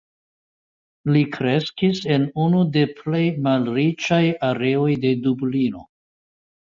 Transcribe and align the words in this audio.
Li 1.17 1.21
kreskis 1.35 2.01
en 2.15 2.25
unu 2.45 2.63
de 2.77 2.85
plej 3.01 3.23
malriĉaj 3.49 4.23
areoj 4.51 4.89
de 5.05 5.13
Dublino. 5.27 5.85